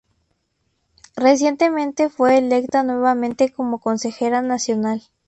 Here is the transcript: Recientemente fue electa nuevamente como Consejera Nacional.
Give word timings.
Recientemente 1.15 2.09
fue 2.09 2.39
electa 2.39 2.81
nuevamente 2.81 3.53
como 3.53 3.79
Consejera 3.79 4.41
Nacional. 4.41 5.03